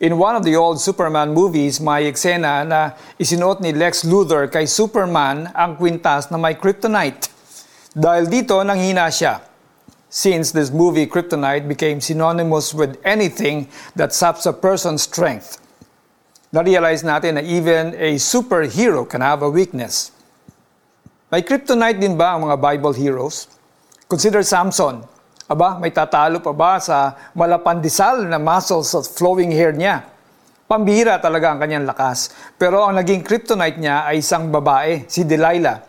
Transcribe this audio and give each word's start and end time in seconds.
In 0.00 0.16
one 0.16 0.32
of 0.34 0.48
the 0.48 0.56
old 0.56 0.80
Superman 0.80 1.36
movies, 1.36 1.76
may 1.76 2.08
eksena 2.08 2.64
na 2.64 2.96
isinuot 3.20 3.60
ni 3.60 3.76
Lex 3.76 4.08
Luthor 4.08 4.48
kay 4.48 4.64
Superman 4.64 5.52
ang 5.52 5.76
kwintas 5.76 6.32
na 6.32 6.40
may 6.40 6.56
kryptonite. 6.56 7.28
Dahil 7.92 8.24
dito, 8.32 8.56
nanghina 8.64 9.12
siya. 9.12 9.44
Since 10.08 10.56
this 10.56 10.72
movie, 10.72 11.04
kryptonite 11.04 11.68
became 11.68 12.00
synonymous 12.00 12.72
with 12.72 12.96
anything 13.04 13.68
that 13.92 14.16
saps 14.16 14.48
a 14.48 14.56
person's 14.56 15.04
strength. 15.04 15.60
Na-realize 16.48 17.04
natin 17.04 17.36
na 17.36 17.44
even 17.44 17.92
a 18.00 18.16
superhero 18.16 19.04
can 19.04 19.20
have 19.20 19.44
a 19.44 19.52
weakness. 19.52 20.16
May 21.28 21.44
kryptonite 21.44 22.00
din 22.00 22.16
ba 22.16 22.40
ang 22.40 22.48
mga 22.48 22.56
Bible 22.56 22.96
heroes? 22.96 23.52
Consider 24.08 24.40
Samson, 24.48 25.04
Aba, 25.50 25.82
may 25.82 25.90
tatalo 25.90 26.38
pa 26.38 26.54
ba 26.54 26.78
sa 26.78 27.18
malapandisal 27.34 28.22
na 28.22 28.38
muscles 28.38 28.94
at 28.94 29.02
flowing 29.02 29.50
hair 29.50 29.74
niya? 29.74 30.06
Pambihira 30.70 31.18
talaga 31.18 31.50
ang 31.50 31.58
kanyang 31.58 31.90
lakas. 31.90 32.30
Pero 32.54 32.86
ang 32.86 32.94
naging 32.94 33.26
kryptonite 33.26 33.82
niya 33.82 34.06
ay 34.06 34.22
isang 34.22 34.54
babae, 34.54 35.10
si 35.10 35.26
Delilah. 35.26 35.82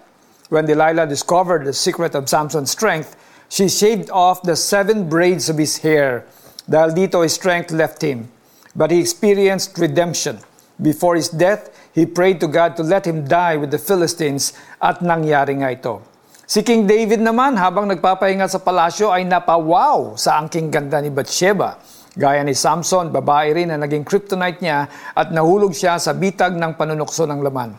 When 0.49 0.65
Delilah 0.65 1.05
discovered 1.05 1.69
the 1.69 1.77
secret 1.77 2.17
of 2.17 2.25
Samson's 2.25 2.73
strength, 2.73 3.13
she 3.53 3.69
shaved 3.69 4.09
off 4.09 4.41
the 4.41 4.57
seven 4.57 5.05
braids 5.05 5.45
of 5.45 5.61
his 5.61 5.85
hair. 5.85 6.25
Dahil 6.65 6.97
dito, 6.97 7.21
his 7.21 7.37
strength 7.37 7.69
left 7.69 8.01
him. 8.01 8.33
But 8.73 8.89
he 8.89 8.97
experienced 8.97 9.77
redemption. 9.77 10.41
Before 10.81 11.13
his 11.13 11.29
death, 11.29 11.69
he 11.93 12.09
prayed 12.09 12.41
to 12.41 12.49
God 12.49 12.73
to 12.81 12.83
let 12.83 13.05
him 13.05 13.29
die 13.29 13.61
with 13.61 13.69
the 13.69 13.77
Philistines 13.77 14.57
at 14.81 15.05
nangyari 15.05 15.61
nga 15.61 15.69
ito. 15.69 16.10
Si 16.51 16.67
King 16.67 16.83
David 16.83 17.23
naman 17.23 17.55
habang 17.55 17.87
nagpapahinga 17.87 18.43
sa 18.43 18.59
palasyo 18.59 19.07
ay 19.07 19.23
napawaw 19.23 20.19
sa 20.19 20.35
angking 20.35 20.67
ganda 20.67 20.99
ni 20.99 21.07
Bathsheba. 21.07 21.79
Gaya 22.11 22.43
ni 22.43 22.51
Samson, 22.51 23.07
babae 23.07 23.55
rin 23.55 23.71
na 23.71 23.79
naging 23.79 24.03
kryptonite 24.03 24.59
niya 24.59 24.83
at 25.15 25.31
nahulog 25.31 25.71
siya 25.71 25.95
sa 25.95 26.11
bitag 26.11 26.59
ng 26.59 26.75
panunukso 26.75 27.23
ng 27.23 27.39
laman. 27.39 27.71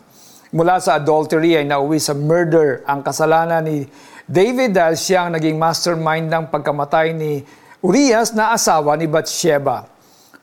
Mula 0.56 0.80
sa 0.80 0.96
adultery 0.96 1.60
ay 1.60 1.68
nauwi 1.68 2.00
sa 2.00 2.16
murder 2.16 2.80
ang 2.88 3.04
kasalanan 3.04 3.60
ni 3.60 3.84
David 4.24 4.72
dahil 4.72 4.96
siya 4.96 5.28
ang 5.28 5.36
naging 5.36 5.60
mastermind 5.60 6.32
ng 6.32 6.48
pagkamatay 6.48 7.12
ni 7.12 7.44
Urias 7.84 8.32
na 8.32 8.56
asawa 8.56 8.96
ni 8.96 9.04
Bathsheba. 9.04 9.84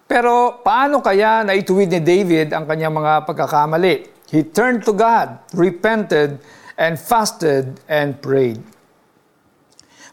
Pero 0.05 0.61
paano 0.61 1.01
kaya 1.01 1.41
naituwid 1.49 1.97
ni 1.97 2.01
David 2.05 2.53
ang 2.53 2.69
kanyang 2.69 2.93
mga 2.93 3.25
pagkakamali? 3.25 4.21
He 4.29 4.45
turned 4.45 4.85
to 4.85 4.93
God, 4.93 5.49
repented, 5.57 6.37
and 6.79 6.95
fasted 6.95 7.83
and 7.91 8.23
prayed. 8.23 8.63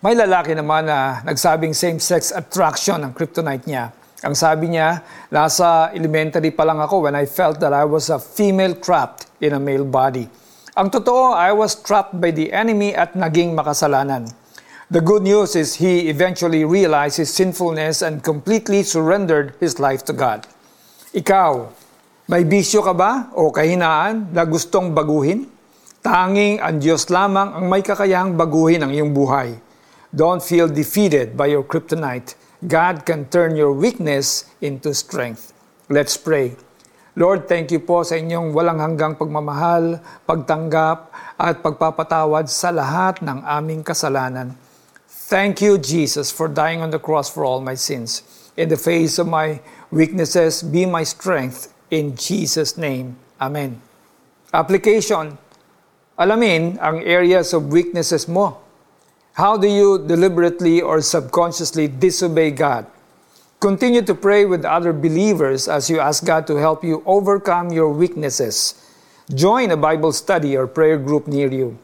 May 0.03 0.19
lalaki 0.19 0.53
naman 0.53 0.91
na 0.91 1.23
nagsabing 1.23 1.73
same-sex 1.73 2.35
attraction 2.35 3.07
ang 3.07 3.15
kryptonite 3.15 3.71
niya. 3.71 3.95
Ang 4.27 4.35
sabi 4.35 4.75
niya, 4.75 5.07
nasa 5.31 5.95
elementary 5.95 6.51
pa 6.51 6.67
lang 6.67 6.83
ako 6.83 7.07
when 7.07 7.15
I 7.15 7.25
felt 7.25 7.63
that 7.63 7.71
I 7.71 7.87
was 7.87 8.11
a 8.11 8.19
female 8.19 8.75
trapped 8.77 9.31
in 9.39 9.55
a 9.55 9.63
male 9.63 9.87
body. 9.87 10.27
Ang 10.77 10.93
totoo, 10.93 11.33
I 11.33 11.55
was 11.57 11.79
trapped 11.81 12.19
by 12.21 12.35
the 12.35 12.53
enemy 12.53 12.93
at 12.93 13.17
naging 13.17 13.57
makasalanan. 13.57 14.29
The 14.93 15.01
good 15.01 15.25
news 15.25 15.57
is 15.57 15.81
he 15.81 16.13
eventually 16.13 16.63
realized 16.69 17.17
his 17.17 17.33
sinfulness 17.33 18.05
and 18.05 18.21
completely 18.21 18.85
surrendered 18.85 19.57
his 19.59 19.81
life 19.81 20.05
to 20.07 20.13
God. 20.13 20.45
Ikaw, 21.17 21.73
may 22.29 22.45
bisyo 22.45 22.85
ka 22.85 22.93
ba 22.93 23.33
o 23.33 23.49
kahinaan 23.49 24.31
na 24.37 24.45
gustong 24.45 24.93
baguhin? 24.93 25.56
Tanging 26.07 26.63
ang 26.63 26.79
Diyos 26.79 27.11
lamang 27.11 27.51
ang 27.51 27.67
may 27.67 27.83
kakayahang 27.83 28.39
baguhin 28.39 28.79
ang 28.79 28.95
iyong 28.95 29.11
buhay. 29.11 29.59
Don't 30.15 30.39
feel 30.39 30.71
defeated 30.71 31.35
by 31.35 31.51
your 31.51 31.67
kryptonite. 31.67 32.39
God 32.63 33.03
can 33.03 33.27
turn 33.27 33.59
your 33.59 33.75
weakness 33.75 34.47
into 34.63 34.95
strength. 34.95 35.51
Let's 35.91 36.15
pray. 36.15 36.55
Lord, 37.19 37.51
thank 37.51 37.75
you 37.75 37.83
po 37.83 38.07
sa 38.07 38.23
inyong 38.23 38.55
walang 38.55 38.79
hanggang 38.79 39.19
pagmamahal, 39.19 39.99
pagtanggap, 40.23 41.11
at 41.43 41.59
pagpapatawad 41.59 42.47
sa 42.47 42.71
lahat 42.71 43.19
ng 43.27 43.43
aming 43.43 43.83
kasalanan. 43.83 44.55
Thank 45.11 45.59
you, 45.59 45.75
Jesus, 45.75 46.31
for 46.31 46.47
dying 46.47 46.87
on 46.87 46.95
the 46.95 47.03
cross 47.03 47.27
for 47.27 47.43
all 47.43 47.59
my 47.59 47.75
sins. 47.75 48.23
In 48.55 48.71
the 48.71 48.79
face 48.79 49.19
of 49.19 49.27
my 49.27 49.59
weaknesses, 49.91 50.63
be 50.63 50.87
my 50.87 51.03
strength. 51.03 51.75
In 51.91 52.15
Jesus' 52.15 52.79
name, 52.79 53.19
Amen. 53.43 53.83
Application 54.55 55.35
alamin 56.17 56.81
ang 56.81 57.05
areas 57.05 57.53
of 57.53 57.69
weaknesses 57.69 58.25
mo. 58.25 58.57
How 59.37 59.61
do 59.61 59.69
you 59.69 60.01
deliberately 60.01 60.81
or 60.81 61.05
subconsciously 61.05 61.93
disobey 61.93 62.57
God? 62.57 62.89
Continue 63.61 64.01
to 64.05 64.17
pray 64.17 64.49
with 64.49 64.65
other 64.65 64.97
believers 64.97 65.69
as 65.69 65.93
you 65.93 66.01
ask 66.01 66.25
God 66.25 66.49
to 66.49 66.57
help 66.57 66.81
you 66.81 67.05
overcome 67.05 67.69
your 67.69 67.93
weaknesses. 67.93 68.81
Join 69.29 69.73
a 69.73 69.77
Bible 69.77 70.13
study 70.13 70.57
or 70.57 70.65
prayer 70.65 70.97
group 70.97 71.29
near 71.29 71.53
you. 71.53 71.77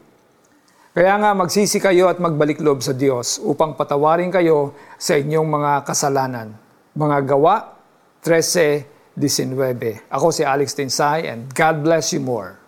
Kaya 0.93 1.17
nga 1.17 1.33
magsisi 1.33 1.81
kayo 1.81 2.09
at 2.09 2.21
magbalik 2.21 2.61
loob 2.61 2.81
sa 2.85 2.93
Diyos 2.93 3.41
upang 3.41 3.73
patawarin 3.73 4.29
kayo 4.29 4.73
sa 4.97 5.17
inyong 5.17 5.49
mga 5.49 5.71
kasalanan. 5.85 6.53
Mga 6.93 7.17
gawa 7.37 7.73
13.19 8.21 10.09
Ako 10.09 10.29
si 10.29 10.45
Alex 10.45 10.77
Tinsay 10.77 11.29
and 11.29 11.49
God 11.53 11.81
bless 11.81 12.13
you 12.13 12.21
more. 12.21 12.62